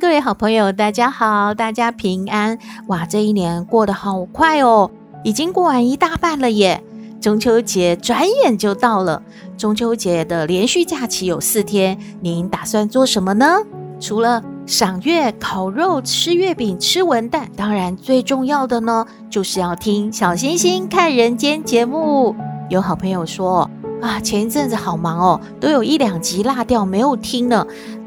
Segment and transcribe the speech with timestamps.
[0.00, 2.58] 各位好朋友，大家好，大家平安。
[2.88, 4.90] 哇，这一年过得好快哦，
[5.22, 6.82] 已经过完一大半了耶。
[7.20, 9.22] 中秋节转眼就到了，
[9.56, 13.58] 中秋节的连续假期有四天，您打算做什么呢？
[14.00, 22.34] 除了赏月、烤肉、吃月饼、吃文旦，当然最重要的呢，就是要听小星星看人间节目。
[22.68, 23.70] 有好朋友说
[24.02, 27.64] 啊，前一阵子好忙哦，都有一两集落掉没有听呢。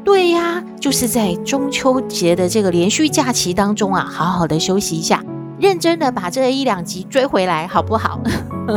[0.08, 5.22] 对呀，就是在中秋节的这个连续假期当中啊，好好的休息一下，
[5.60, 8.18] 认真的把这一两集追回来，好不好？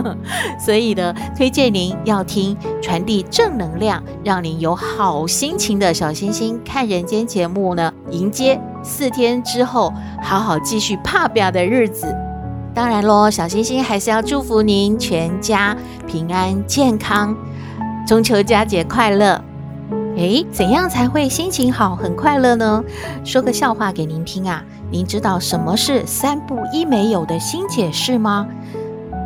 [0.59, 12.13] 所以呢，推荐您要听传递正能量，让您有好心情的小星星看人间节目呢，迎接四天之后好好继续怕表的日子。
[12.73, 17.33] 当然喽，小星星还是要祝福您全家平安健康，
[18.05, 19.41] 中秋佳节快乐。
[20.17, 22.83] 诶，怎样才会心情好、很快乐呢？
[23.23, 24.63] 说个笑话给您听啊！
[24.91, 28.45] 您知道什么是“三不一没有”的新解释吗？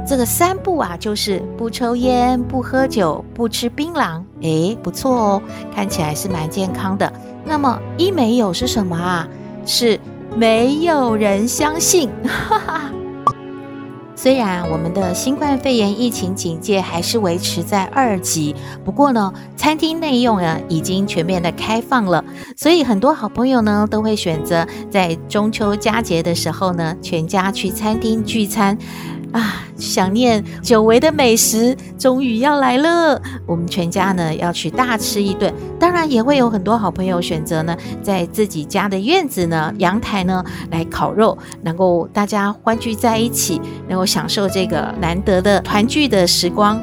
[0.07, 4.21] 这个“三不”啊，就是不抽烟、不喝酒、不吃槟榔。
[4.41, 5.41] 诶，不错哦，
[5.73, 7.11] 看起来是蛮健康的。
[7.43, 9.27] 那么“一没有”是什么啊？
[9.65, 9.99] 是
[10.35, 12.09] 没有人相信。
[12.23, 12.91] 哈哈。
[14.15, 22.23] 虽然我们的新冠肺炎疫情警戒还是维持在二级，不过呢，餐厅内用啊已经全面的开放了，
[22.55, 28.77] 所以很多好朋友呢都会选择在中秋佳节的时候呢，全家去餐厅聚餐。
[29.35, 35.53] 啊，想念久违的美食终于要来了，我们全家呢要去大吃一顿。
[35.77, 40.41] 当然也会有很多好朋友选择呢，在自己家的院子呢、阳台呢
[40.71, 43.59] 来烤肉，能够大家欢聚在一起，
[43.89, 46.81] 能够享受这个难得的团聚的时光。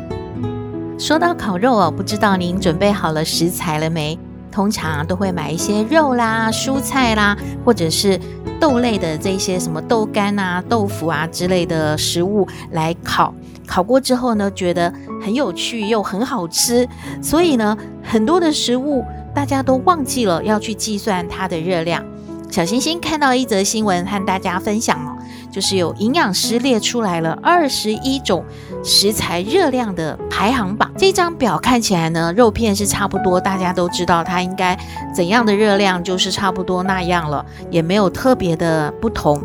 [0.98, 4.18] 说到烤肉哦，不知道您准备好了食材了没？
[4.52, 8.20] 通常都会买一些肉啦、蔬菜啦，或者是
[8.60, 13.34] 豆类的这些什么豆干啊、豆腐啊之类的食物来烤。
[13.66, 16.86] 烤过之后呢，觉得很有趣又很好吃，
[17.22, 19.02] 所以呢，很多的食物
[19.34, 22.04] 大家都忘记了要去计算它的热量。
[22.50, 25.11] 小星星看到一则新闻，和大家分享哦。
[25.52, 28.42] 就是有营养师列出来了二十一种
[28.82, 30.90] 食材热量的排行榜。
[30.96, 34.76] 这张表看起来呢，肉片是差不多，大家都知道它应该
[35.14, 39.40] 怎样的热量就是差不多那样了，也没有特别的不同。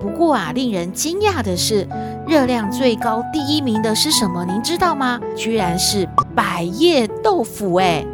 [0.00, 1.86] 不过啊，令人惊讶的是，
[2.26, 4.44] 热量最高第一名的是什么？
[4.44, 5.20] 您知道吗？
[5.36, 8.06] 居然是百叶豆腐诶！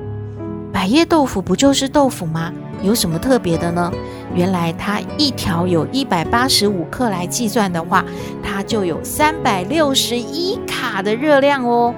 [0.72, 2.52] 百叶豆腐不就是豆腐吗？
[2.82, 3.92] 有什么特别的呢？
[4.34, 8.04] 原来它一条有一百八十五克来计算的话，
[8.42, 11.94] 它就有三百六十一卡的热量哦！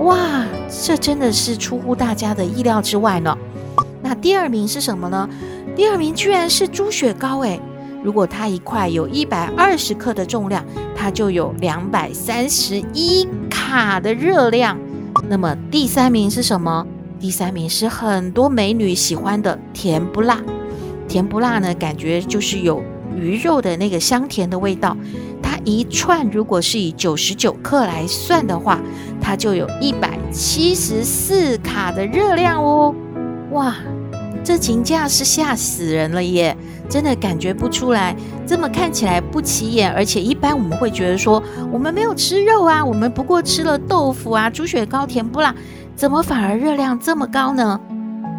[0.00, 3.36] 哇，这真的是出乎大家的意料之外呢。
[4.02, 5.28] 那第二名是什么呢？
[5.76, 7.60] 第二名居然是猪血糕诶！
[8.02, 10.64] 如果它一块有一百二十克的重量，
[10.94, 14.78] 它就有两百三十一卡的热量。
[15.28, 16.86] 那么第三名是什么？
[17.18, 20.38] 第三名是很多美女喜欢的甜不辣，
[21.14, 22.82] 甜不辣呢，感觉就是有
[23.16, 24.96] 鱼肉的那个香甜的味道。
[25.40, 28.80] 它一串如果是以九十九克来算的话，
[29.20, 32.92] 它就有一百七十四卡的热量哦。
[33.52, 33.76] 哇，
[34.42, 36.56] 这评价是吓死人了耶！
[36.88, 45.54] 真的感觉不出来，这么看起来不起眼，而且一般我们会觉得说，我们没有吃肉啊，我们不过吃了豆腐啊、猪血糕、甜不辣。
[45.94, 47.80] 怎么反而热量这么高呢？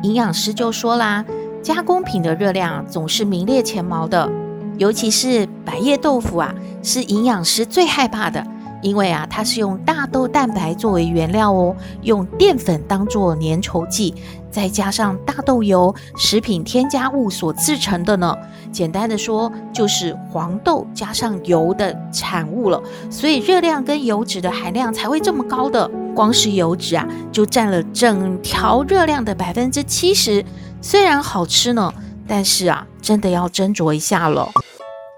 [0.04, 1.24] 营养师就说啦，
[1.66, 4.32] 加工品的热量总是名列前茅的，
[4.78, 6.54] 尤其是百叶豆腐啊，
[6.84, 8.46] 是营养师最害怕的，
[8.84, 14.14] 因为啊，它是用大豆蛋白作为原料哦，用淀粉当做粘稠剂，
[14.52, 18.38] 再加上大豆油、食品添加物所制成的呢。
[18.72, 22.80] 简单的说，就是黄豆加上油的产物了，
[23.10, 25.90] 所以热量跟油脂的含量才会这么高的。
[26.14, 30.46] 光是油脂啊，就占了整条热量的百分之七十。
[30.88, 31.92] 虽然好吃呢，
[32.28, 34.48] 但是啊，真的要斟酌一下了。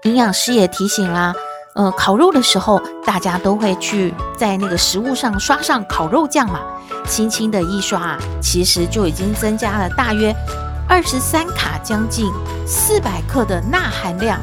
[0.04, 1.34] 营养师也提醒啦，
[1.74, 6.60] 呃，烤肉的时候，大家都会去在那个食物上刷上烤肉酱嘛，
[7.06, 10.34] 轻轻的一刷啊，其实就已经增加了大约
[10.88, 12.32] 二十三卡，将近
[12.66, 14.40] 四百克的钠含量。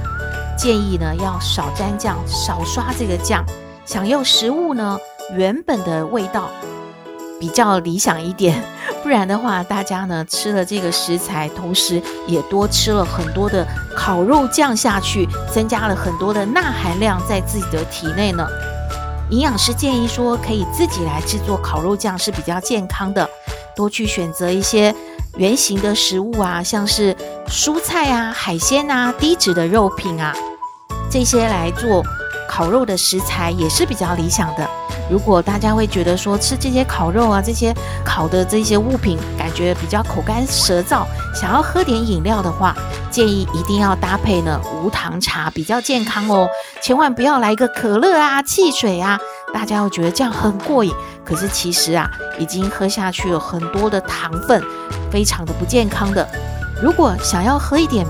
[0.55, 3.43] 建议呢要少沾酱，少刷这个酱。
[3.83, 4.95] 想要食物呢
[5.35, 6.49] 原本的味道
[7.39, 8.63] 比较理想一点，
[9.05, 13.63] 不然的话，大家呢吃了这个食材，同时也多吃了很多的
[13.95, 18.47] 烤肉酱下去，增加了很多的钠含量在自己的体内呢。
[19.29, 23.29] 营养师建议说，可以自己来制作烤肉酱是比较健康的，
[23.75, 24.91] 多去选择一些
[25.37, 27.15] 圆形的食物啊，像是
[27.47, 30.35] 蔬菜啊、海鲜啊、低脂的肉品啊，
[31.11, 32.03] 这些来做
[32.55, 34.65] 烤肉的食材也是比较理想的。
[35.11, 37.75] 如果大家会觉得说吃这些烤肉啊、这些
[38.05, 41.03] 烤的这些物品，感觉比较口干舌燥，
[41.35, 42.73] 想要喝点饮料的话，
[43.11, 46.47] 建议一定要搭配呢无糖茶，比较健康哦。
[46.81, 49.19] 千万不要来一个可乐啊、汽水啊，
[49.53, 50.93] 大家会觉得这样很过瘾。
[51.25, 52.09] 可是其实啊，
[52.39, 54.63] 已经喝下去了很多的糖分，
[55.11, 56.25] 非常的不健康的。
[56.81, 58.05] 如果想要喝一点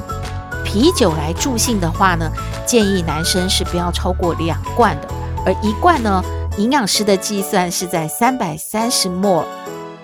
[0.65, 2.29] 啤酒来助兴的话呢，
[2.65, 5.07] 建议男生是不要超过两罐的，
[5.45, 6.21] 而一罐呢。
[6.57, 9.43] 营养师的计算是在三百三十 ml，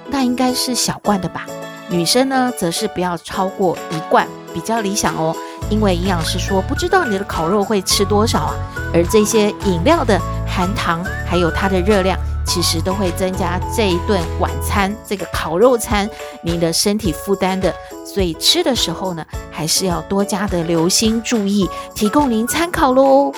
[0.09, 1.45] 那应该是小罐的吧？
[1.87, 5.33] 女生呢，则是不要超过一罐，比较理想哦。
[5.69, 8.53] 因为营养师说，不知道你的烤肉会吃多少啊，
[8.93, 12.19] 而这些饮料的含糖还有它的热量，
[12.53, 16.09] 其实都会增加这一顿晚餐这个烤肉餐
[16.43, 17.73] 您的身体负担的，
[18.05, 23.31] 所以吃的时候呢，还是要多加的留心注意，提供您参考喽。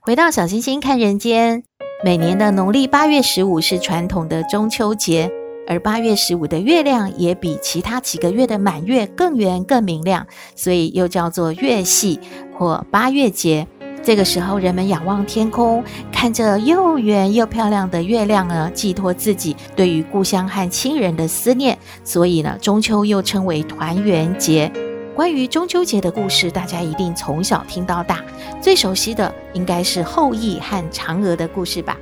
[0.00, 1.62] 回到小星星看人间，
[2.02, 5.30] 每年的农历八月十五是传统的中秋节，
[5.70, 10.26] 而八月十五的月亮也比其他几个月的满月更圆更明亮，
[10.56, 12.18] 所以又叫做月夕
[12.52, 13.64] 或八月节。
[14.02, 24.72] 这个时候，人们仰望天空，看着又圆又漂亮的月亮呢，寄托自己对于故乡和亲人的思念，所以呢，中秋又称为团圆节。
[25.14, 28.24] 关于中秋节的故事，大家一定从小听到大，
[28.60, 31.96] 最熟悉的应该是后羿和嫦娥的故事吧。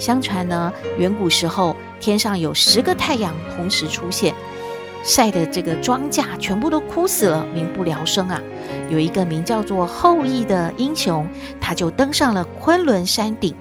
[0.00, 4.34] 相传呢，远古时候天上有十个太阳同时出现，
[5.04, 8.40] 晒的这个庄稼全部都枯死了，民不聊生啊。
[8.88, 11.28] 有一个名叫做后羿的英雄，
[11.60, 13.54] 他就登上了昆仑山顶，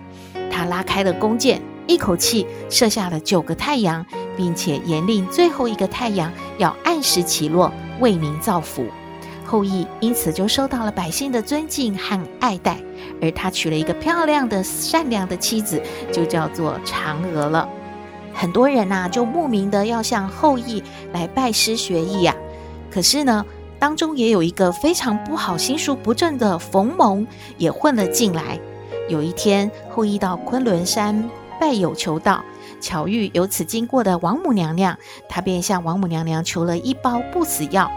[0.49, 4.05] 他拉开了弓箭，一口气射下了九个太阳，
[4.37, 7.69] 并且严令最后一个太阳要按时起落，
[7.99, 8.85] 为民造福。
[9.49, 12.77] 后羿因此就受到了百姓的尊敬和爱戴，
[13.19, 15.81] 而他娶了一个漂亮的、善良的妻子，
[16.13, 17.67] 就叫做嫦娥了。
[18.31, 22.35] 很多人呐、就慕名的要向后羿来拜师学艺呀。
[22.91, 23.43] 可是呢，
[23.79, 27.25] 当中也有一个非常不好、心术不正的冯蒙
[27.57, 28.59] 也混了进来。
[29.07, 31.27] 有一天，后羿到昆仑山
[31.59, 32.43] 拜友求道，
[32.79, 34.95] 巧遇由此经过的王母娘娘，
[35.27, 37.89] 他便向王母娘娘求了一包不死药。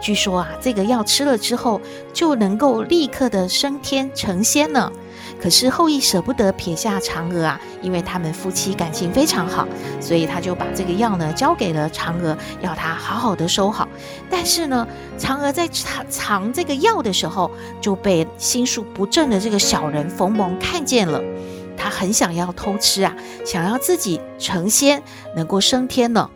[0.00, 1.80] 据说啊，这个药吃了之后
[2.12, 4.90] 就能够立刻的升天成仙呢。
[5.40, 9.66] 可是后羿舍不得撇下嫦娥啊，因为他们夫妻感情非常好，
[10.00, 13.88] 所以他就把这个药呢交给了嫦娥，要她好好的收好。
[14.28, 14.86] 但是呢，
[15.18, 17.50] 嫦娥在藏藏这个药的时候，
[17.80, 21.22] 就被心术不正的这个小人逢蒙看见了。
[21.76, 23.16] 他很想要偷吃啊，
[23.46, 25.02] 想要自己成仙，
[25.34, 26.28] 能够升天呢。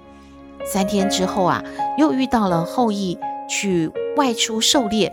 [0.64, 1.62] 三天之后啊，
[1.98, 3.18] 又遇到了后羿。
[3.48, 5.12] 去外出狩猎，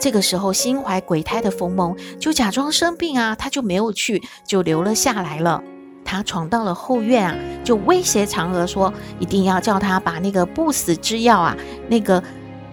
[0.00, 5.62] 这个时候心怀鬼胎的冯蒙就假装生病啊，他就没有去，就留了下来了。
[6.04, 11.56] 他闯到了后院啊，就威胁嫦娥说，一定要叫他把那个不死之药啊，
[11.88, 12.22] 那个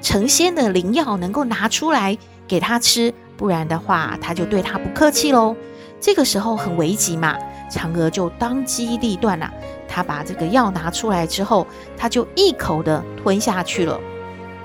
[0.01, 5.55] 成仙的灵药能够拿出来给他吃，不然的话他就对他不客气喽。
[5.99, 7.35] 这个时候很危急嘛，
[7.69, 9.51] 嫦娥就当机立断啊，
[9.87, 13.99] 他把这个药拿出来之后，他就一口的吞下去了。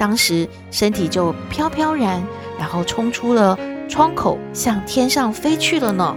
[0.00, 2.22] 当时身体就飘飘然，
[2.58, 6.16] 然后冲出了窗口，向天上飞去了呢。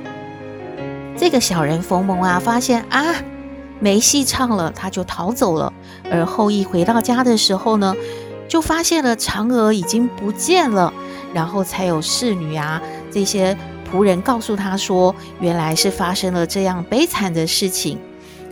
[1.17, 3.13] 这个小人冯蒙啊，发现啊
[3.81, 5.73] 没戏唱了，他就逃走了。
[6.09, 7.93] 而后羿回到家的时候呢，
[8.47, 10.93] 就发现了嫦娥已经不见了，
[11.33, 13.57] 然后才有侍女啊这些
[13.91, 17.99] 仆人告诉他说，原来是发生了这样悲惨的事情。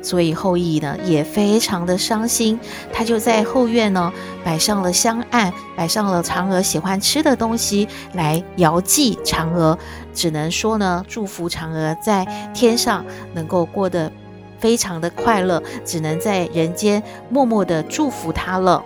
[0.01, 2.59] 所以后羿呢也非常的伤心，
[2.91, 4.11] 他就在后院呢
[4.43, 9.77] 摆上了香案，摆上了嫦娥喜欢吃的东西来遥祭嫦娥，
[10.13, 14.11] 只能说呢祝福嫦娥在天上能够过得
[14.59, 18.83] 非常的快乐，只能在人间默默的祝福她了。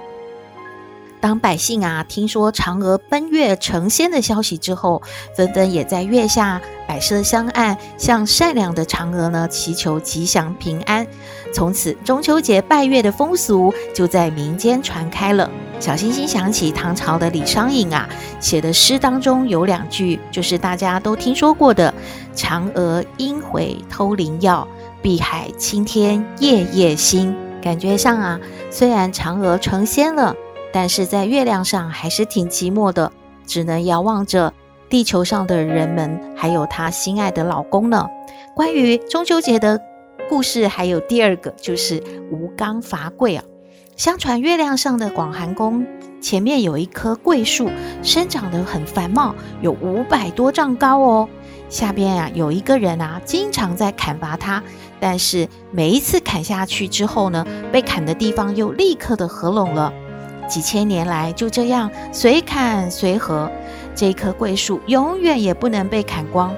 [1.21, 5.01] 当百姓啊听说嫦娥奔月成仙的消息之后，
[5.35, 11.05] 纷纷也在月下摆设香案，向善良的嫦娥呢祈求吉祥平安。
[11.53, 15.49] 从此，中秋节拜月的风俗就在民间传开了。
[15.79, 18.07] 小星星想起唐朝的李商隐啊
[18.39, 21.93] 写的诗当中有两句，就是大家都听说过的
[22.35, 24.67] ：“嫦娥应悔偷灵药，
[25.01, 28.39] 碧海青天夜夜心。”感觉上啊，
[28.69, 30.35] 虽然嫦娥成仙了，
[30.71, 33.11] 但是在月亮上还是挺寂寞的，
[33.45, 34.53] 只能遥望着
[34.89, 38.07] 地球上的人们，还有她心爱的老公呢。
[38.55, 39.81] 关于中秋节的
[40.29, 42.01] 故事，还有第二个，就是
[42.31, 43.43] 吴刚伐桂啊。
[43.95, 45.85] 相传月亮上的广寒宫
[46.21, 47.69] 前面有一棵桂树，
[48.03, 51.29] 生长得很繁茂，有五百多丈高哦。
[51.69, 54.61] 下边啊有一个人啊，经常在砍伐它，
[54.99, 59.91] 但是每一次砍下去之后呢，被砍的地方又立刻的合拢了。
[60.47, 63.49] 几千年来就这样随砍随合，
[63.95, 66.53] 这一棵桂树永远也不能被砍光。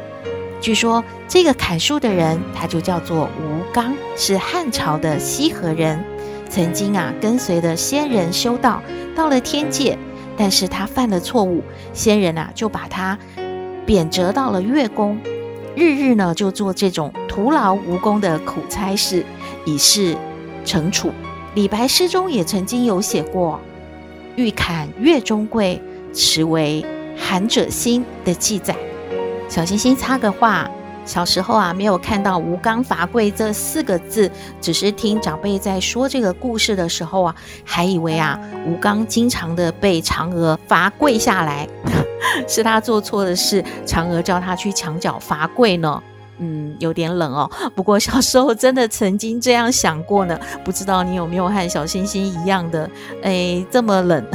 [0.59, 6.03] 据说这个砍树的人，他就叫做吴刚，是汉朝的西河人。
[6.49, 8.81] 曾经啊，跟随的仙人修道，
[9.15, 9.97] 到了天界，
[10.35, 11.61] 但是他犯了错误，
[11.93, 13.17] 仙人啊就把他
[13.85, 15.19] 贬谪到了月宫，
[15.75, 19.23] 日日呢就做这种徒劳无功的苦差事，
[19.65, 20.15] 以示
[20.65, 21.11] 惩处。
[21.53, 23.59] 李白诗中也曾经有写过
[24.37, 25.81] “欲砍月中桂，
[26.13, 26.83] 实为
[27.17, 28.75] 寒者心”的记载。
[29.49, 30.69] 小星星插个话。
[31.05, 37.33] 小时候啊，没有看到“吴刚伐桂”这四个字，只是听长辈在说这个故事的时候啊，
[37.63, 41.65] 还以为啊，吴刚经常的被嫦娥罚跪下来，
[42.45, 46.03] 是他做错的事，嫦娥叫他去墙角罚跪呢。
[46.39, 47.49] 嗯，有点冷哦。
[47.73, 52.89] 不过小时候真的曾经这样想过呢，不知道你有没有和小星星一样的，
[53.23, 54.25] 哎，这么冷。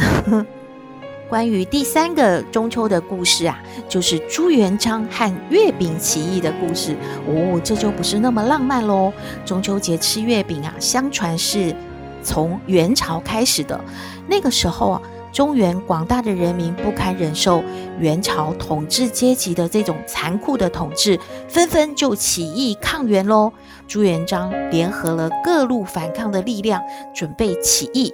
[1.32, 3.58] 关于第三个中秋的故事啊，
[3.88, 6.94] 就是朱元璋和月饼起义的故事
[7.26, 9.10] 哦，这就不是那么浪漫喽。
[9.42, 11.74] 中秋节吃月饼啊，相传是
[12.22, 13.82] 从元朝开始的。
[14.28, 17.64] 那个时候啊，中原广大的人民不堪忍受
[17.98, 23.50] 元朝统治阶级的这种残酷的统治，纷纷就起义抗元喽。
[23.88, 26.82] 朱元璋联合了各路反抗的力量，
[27.14, 28.12] 准备起义，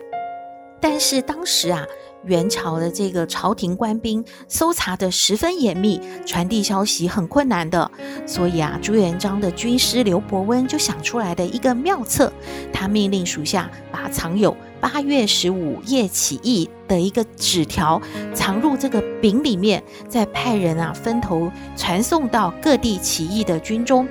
[0.81, 1.85] 但是当时啊。
[2.25, 7.91] 元朝的这个朝廷官兵搜查得十分严密，传递消息很困难的。
[8.27, 12.33] 所以啊，朱元璋的军师刘伯温就想出来的一个妙策，
[12.73, 18.01] 他命令属下把藏有八月十五夜起义的一个纸条
[18.35, 24.07] 藏入这个饼里面，再派人啊分头传送到各地起义的军中。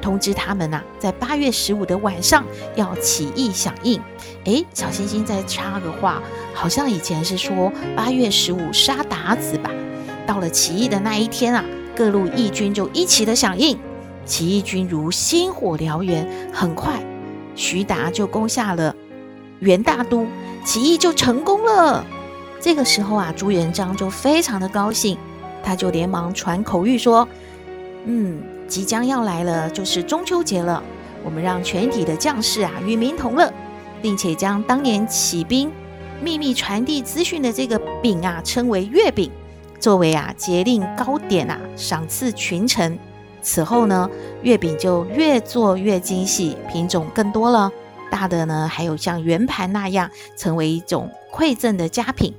[0.00, 4.02] 通知他们呐、啊，在八月十五的晚上要起义响应。
[4.46, 6.20] 诶，小星星再插个话，
[6.54, 9.70] 好像以前是说八月十五杀鞑子吧。
[10.26, 11.64] 到了起义的那一天啊，
[11.96, 13.78] 各路义军就一起的响应，
[14.24, 17.02] 起义军如星火燎原，很快
[17.54, 18.94] 徐达就攻下了
[19.60, 20.26] 元大都，
[20.64, 22.04] 起义就成功了。
[22.60, 25.18] 这个时候啊，朱元璋就非常的高兴，
[25.62, 27.28] 他就连忙传口谕说
[28.06, 30.82] ：“嗯。”即将要来了，就是中秋节了。
[31.22, 33.52] 我们让全体的将士啊与民同乐，
[34.00, 35.70] 并且将当年起兵
[36.22, 39.30] 秘密传递资讯的这个饼啊称为月饼，
[39.80, 42.98] 作为啊节令糕点啊赏赐群臣。
[43.42, 44.08] 此后呢，
[44.42, 47.70] 月饼就越做越精细，品种更多了。
[48.10, 52.32] 大的呢还有像圆盘那样，成为一种馈赠的佳品。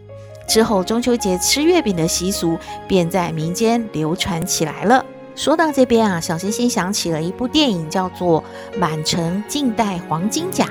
[0.48, 5.06] 之后，中秋节吃月饼的习俗便在民间流传起来了。
[5.36, 8.44] 说到这边啊，小星星想起了一部电影，叫做
[8.80, 10.66] 《满城尽带黄金甲》，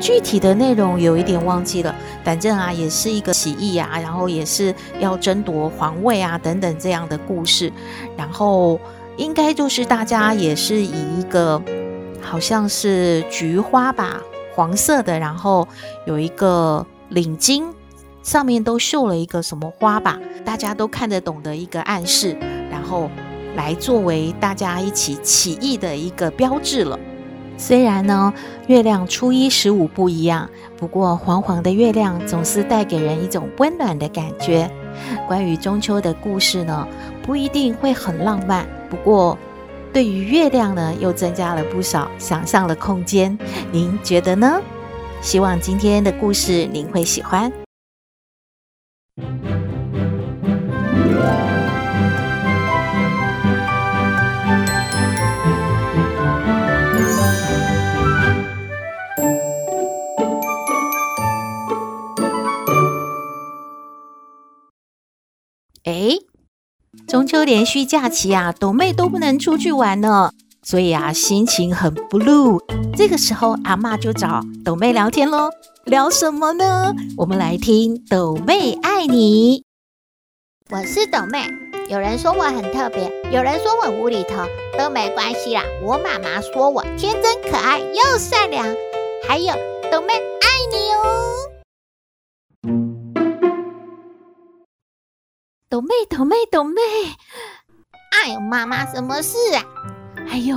[0.00, 1.94] 具体的内容有一点忘记了。
[2.24, 7.72] 反正啊，也是一个起义啊，然后也是要争夺皇位啊等等这样的故事。
[8.16, 8.80] 然后
[9.16, 11.62] 应该就是大家也是以一个
[12.20, 14.20] 好像是菊花吧，
[14.54, 15.66] 黄色的，然后
[16.06, 17.64] 有一个领巾，
[18.22, 22.36] 上面都绣了一个什么花吧，大家都看得懂的一个暗示，
[22.70, 23.10] 然后。
[23.56, 26.96] 来作为大家一起起义的一个标志了。
[27.58, 28.32] 虽然呢，
[28.68, 30.48] 月亮初一十五不一样，
[30.78, 34.70] 不过黄黄的月亮总是带给人一种温暖的感觉。
[35.26, 36.86] 关于中秋的故事呢，
[37.22, 39.36] 不一定会很浪漫，不过
[39.92, 43.36] 对于月亮呢，又增加了不少想象的空间。
[43.72, 44.60] 您觉得呢？
[45.20, 47.52] 希望今天的故事您会喜欢。
[67.08, 70.30] 中秋连续假期啊，斗妹都不能出去玩呢，
[70.62, 72.60] 所以啊，心情很 blue。
[72.94, 75.48] 这个时候，阿嬷就找斗妹聊天喽，
[75.86, 76.92] 聊什么呢？
[77.16, 79.64] 我们来听斗妹爱你。
[80.70, 81.48] 我是斗妹，
[81.88, 84.44] 有人说我很特别，有人说我无厘头，
[84.78, 85.62] 都没关系啦。
[85.82, 88.66] 我妈妈说我天真可爱又善良，
[89.26, 89.54] 还有
[89.90, 91.37] 斗妹爱你哦。
[95.70, 96.80] 斗妹，豆妹，豆妹！
[98.10, 99.62] 哎呦，妈妈，什么事啊？
[100.30, 100.56] 哎呦，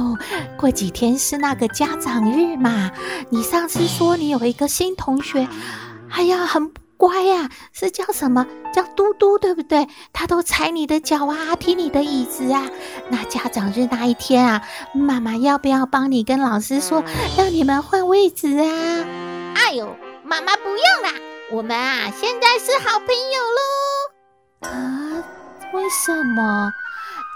[0.58, 2.90] 过几天是那个家长日嘛。
[3.30, 5.46] 你上次说你有一个新同学，
[6.10, 8.48] 哎呀，很乖呀，是叫什么？
[8.74, 9.86] 叫嘟嘟，对不对？
[10.14, 12.70] 他都踩你的脚啊，踢你的椅子啊。
[13.10, 14.62] 那家长日那一天啊，
[14.94, 17.04] 妈妈要不要帮你跟老师说，
[17.38, 19.06] 让你们换位置啊？
[19.56, 21.20] 哎呦，妈妈不用啦，
[21.52, 23.91] 我们啊，现在是好朋友喽。
[24.62, 25.24] 啊？
[25.74, 26.72] 为什么？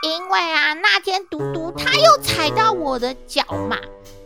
[0.03, 3.77] 因为啊，那天嘟嘟他又踩到我的脚嘛，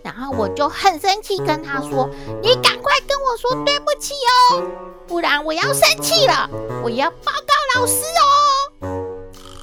[0.03, 2.09] 然后我就很生气，跟他说
[2.41, 4.13] ：“你赶快跟我说对不起
[4.51, 4.63] 哦，
[5.07, 6.49] 不然我要生气了，
[6.83, 8.03] 我要报告老师
[8.81, 9.07] 哦。”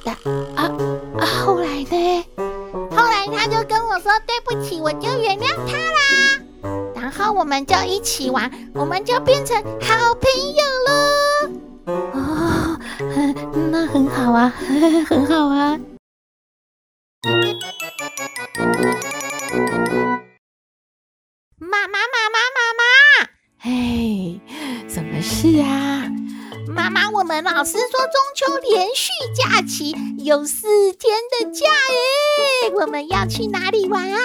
[0.03, 0.15] 但
[0.55, 0.71] 啊
[1.19, 1.25] 啊！
[1.45, 2.25] 后来呢？
[2.95, 5.99] 后来他就跟我说对不起，我就原谅他啦。
[6.95, 11.26] 然后我们就一起玩，我们就变成好朋友了。
[13.57, 13.69] 哦。
[13.71, 14.49] 那很好啊，
[15.09, 15.79] 很好啊。
[21.59, 22.83] 妈妈，妈妈，妈妈，
[23.59, 24.39] 嘿，
[24.87, 26.07] 什么事啊？
[26.67, 34.19] 妈妈，我们老师说中秋连续假期有四天的假耶，我们要去哪里玩啊？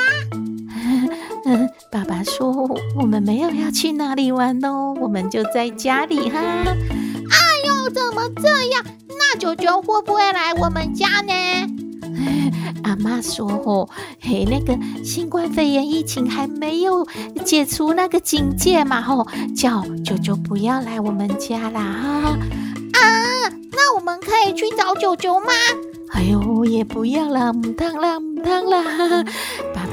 [1.45, 2.53] 嗯， 爸爸说
[2.97, 6.39] 我们没有要去哪里玩哦，我们就在家里哈。
[6.39, 8.85] 哎呦，怎么这样？
[9.43, 11.33] 那舅舅会不会来我们家呢？
[12.85, 13.89] 阿妈说：“哦，
[14.21, 17.05] 嘿，那个新冠肺炎疫情还没有
[17.45, 19.27] 解除那个警戒嘛，吼，
[19.57, 22.39] 叫舅舅不要来我们家啦，哈
[22.95, 25.47] 啊，那我们可以去找舅舅吗？
[26.13, 29.25] 哎呦，也不要啦，唔当啦，唔当啦。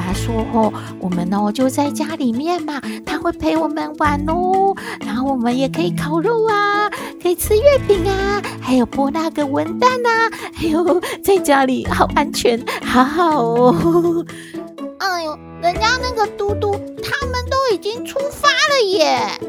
[0.10, 6.90] 爸爸说：哦，我们哦就在家里面嘛，他会陪我们玩哦，然后我们也可以烤肉啊，
[7.22, 10.10] 可以吃月饼啊，还有剥那个文旦呐，
[10.58, 14.26] 哎呦，在家里好安全，好好哦。
[14.98, 16.72] 哎呦，人家那个嘟嘟
[17.04, 19.40] 他们都已经出发了耶，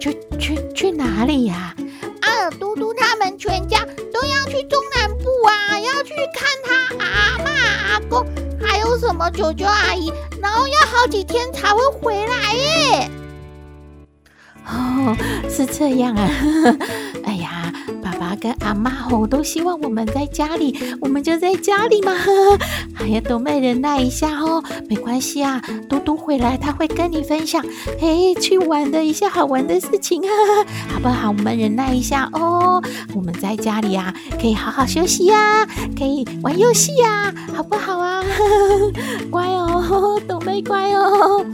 [0.00, 1.76] 去去去哪里呀？
[2.22, 3.78] 啊，嘟嘟他们全家
[4.12, 7.46] 都要去中南部啊，要去看他阿嬷、
[7.92, 8.41] 阿公，还
[8.92, 13.10] 有什么九九阿姨，然后要好几天才会回来耶。
[14.66, 15.16] 哦，
[15.48, 16.28] 是这样啊。
[18.22, 18.36] 爸。
[18.42, 22.12] 跟阿妈吼都希望我们在家里，我们就在家里嘛。
[22.98, 25.60] 哎呀，朵妹忍耐一下哦，没关系啊。
[25.88, 27.64] 嘟嘟回来他会跟你分享，
[28.00, 30.22] 嘿，去玩的一些好玩的事情，
[30.92, 31.28] 好不好？
[31.28, 32.82] 我们忍耐一下哦。
[33.14, 35.66] 我们在家里啊，可以好好休息呀，
[35.98, 38.24] 可以玩游戏呀，好不好啊？
[39.30, 41.44] 乖哦，朵妹乖哦。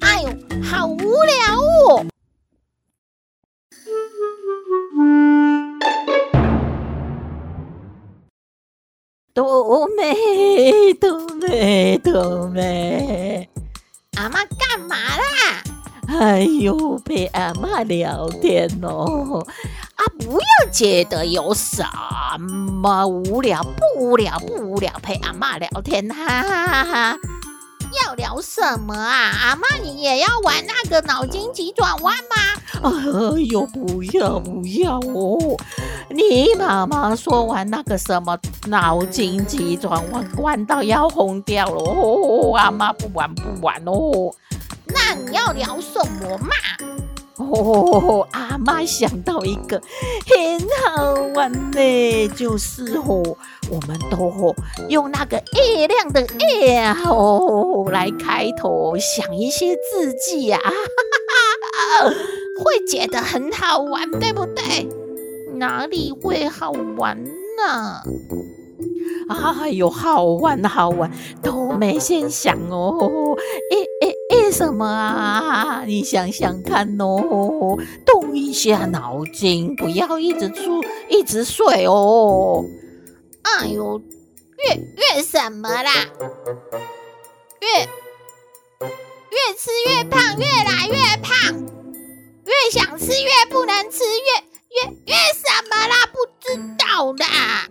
[0.00, 0.28] 哎呦，
[0.62, 2.11] 好无聊哦。
[9.34, 13.48] 斗妹，斗妹，斗妹，
[14.18, 15.62] 阿妈干嘛啦？
[16.06, 19.42] 哎呦，陪阿妈聊天哦。
[19.94, 21.82] 啊，不要觉得有什
[22.82, 27.18] 么无聊，不无聊，不无聊，陪阿妈聊天，哈哈哈哈。
[28.04, 29.30] 要聊什么啊？
[29.42, 32.36] 阿妈，你也要玩那个脑筋急转弯吗？
[32.82, 35.56] 哎呦，不要不要哦！
[36.10, 42.54] 你妈妈说玩那个什么脑筋急转弯，玩到要疯掉了哦！
[42.56, 44.34] 阿妈不玩不玩哦。
[44.86, 46.50] 那你要聊什么嘛？
[47.36, 49.80] 哦，阿妈想到一个
[50.26, 53.22] 很好玩呢，就是哦，
[53.70, 54.54] 我们都
[54.88, 60.60] 用那个月亮的月哦来开头，想一些字迹呀，
[62.62, 64.86] 会觉得很好玩，对不对？
[65.54, 68.02] 哪里会好玩呢？
[69.28, 71.10] 哎呦，好玩好玩，
[71.42, 73.36] 都没先想哦，
[73.70, 74.14] 诶诶。
[74.52, 75.84] 什么啊？
[75.86, 82.64] 你想想看哦，动一下脑筋，不要一直出一直睡哦。
[83.42, 84.00] 哎呦，
[84.58, 85.90] 越越什么啦？
[87.60, 87.88] 越
[89.30, 91.32] 越吃越胖，越来越胖，
[92.44, 96.06] 越想吃越不能吃，越越越什么啦？
[96.12, 97.66] 不知道啦。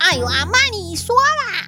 [0.00, 1.67] 哎呦，阿嬷，你说啦。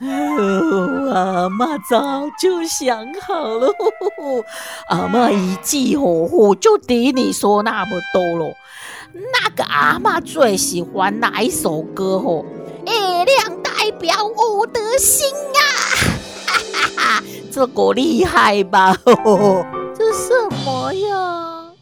[0.00, 3.68] 哦、 阿妈早就想好了，
[4.88, 8.54] 阿 妈一记吼吼就抵你说那么多了。
[9.12, 12.18] 那个阿妈最喜欢哪一首歌？
[12.20, 12.44] 吼，
[12.86, 12.92] 月
[13.24, 15.62] 亮代表我的心啊！
[16.46, 18.92] 哈哈哈，这个厉害吧？
[19.04, 20.30] 呵 呵这什
[20.64, 21.72] 么呀？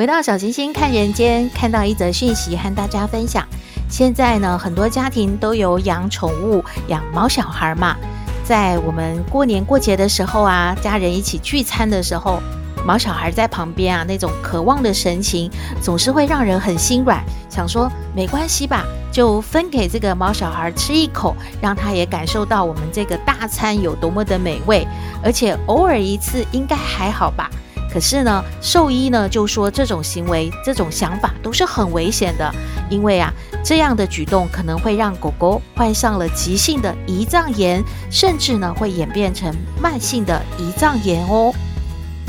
[0.00, 3.46] 回到小行星看人间，看到一则讯息和大家分享。
[3.86, 7.94] 现在呢，很多家庭都有养宠物，养毛小孩嘛。
[8.42, 12.40] 在我们过年过节的时候啊，家人一起聚餐的时候，
[12.82, 15.50] 毛小孩在旁边啊，那种渴望的神情，
[15.82, 17.22] 总是会让人很心软。
[17.50, 17.86] 想说
[18.16, 24.88] 没关系吧，就分给这个毛小孩吃一口，让他也感受到我们这个大餐有多么的美味。
[25.22, 27.50] 而且偶尔一次应该还好吧。
[27.92, 32.54] 可是呢，兽医呢就说这种行为、这种想法都是很危险的，
[32.88, 33.32] 因为啊，
[33.64, 41.52] 这样的举动可能会让狗狗患上了急性的胰脏炎，甚至呢会演变成慢性的胰脏炎哦。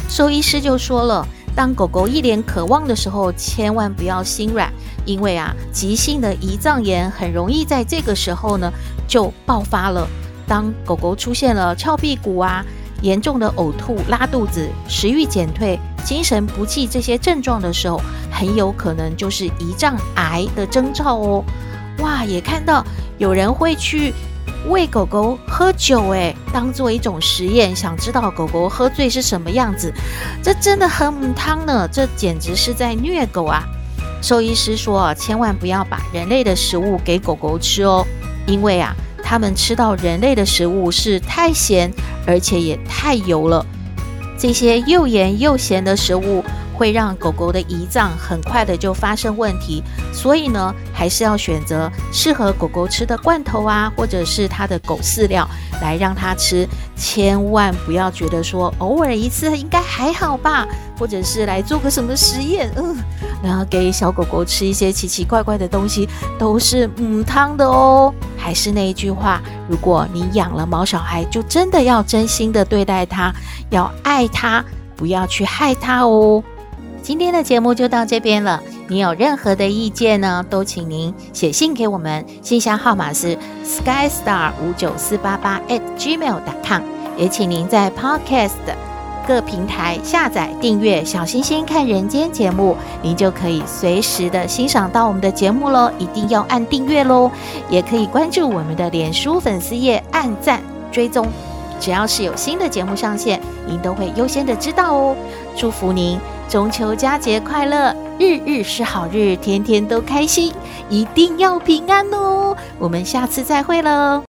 [0.09, 4.71] 兽医师就说了，当狗狗一脸渴望的时候，千万不要心软，
[5.05, 8.71] 因为啊，急性的胰脏炎很容易在这个时候呢
[9.07, 10.07] 就爆发了。
[10.47, 12.65] 当狗狗出现了翘屁股啊，
[13.01, 17.99] 严重的呕吐、拉肚子、食欲减退、精神不济这些症状的时候，
[18.31, 21.43] 很有可能就是胰脏癌的征兆哦。
[21.99, 22.85] 哇，也看到
[23.17, 24.13] 有人会去
[24.67, 29.93] 喂狗狗喝酒，诶，当做一种实验，想知道狗狗喝醉是什么样子。
[30.41, 33.63] 这真的很母汤呢，这简直是在虐狗啊！
[34.21, 38.05] 兽医师说啊，千万不要把人类的食物给狗狗吃哦，
[38.47, 38.95] 因为啊。
[39.31, 41.89] 他们吃到人类的食物是太咸，
[42.27, 43.65] 而且也太油了。
[44.37, 55.49] 这些又盐又咸的食物会让狗狗的胰脏很快的就发生问题，所以呢，还是要选择适合狗狗吃的罐头啊，或者是它的狗饲料
[55.81, 56.67] 来让它吃。
[56.97, 60.67] 千万不要觉得说偶尔一次应该还好吧，
[60.99, 62.97] 或者是来做个什么实验，嗯，
[63.43, 68.13] 然后给小狗狗吃一些奇奇怪怪的东西，都是母汤的哦。
[68.37, 73.33] 还是那一句话，如果你养了毛小孩，就真的要真心的对待它，
[73.69, 74.63] 要爱它，
[74.95, 76.43] 不要去害它哦。
[77.03, 86.81] 今天的节目就到这边了，你有任何的意见呢，都请您写信给我们，信箱号码是 skystar 五九四八八 at gmail.com，
[87.17, 88.90] 也请您在 Podcast。
[89.27, 95.91] 各平台下载订阅“小星星看人间”节目，您就可以随时的欣赏到我们的节目喽！
[95.97, 97.31] 一定要按订阅喽！
[97.69, 101.27] 也可以关注我们的脸书粉丝页，按赞追踪，
[101.79, 105.15] 只要是有新的节目上线，您都会优先的知道哦！
[105.55, 110.53] 祝福您中秋佳节快乐，日日是好日，天天都开心，
[110.89, 112.55] 一定要平安哦！
[112.79, 114.30] 我们下次再会喽！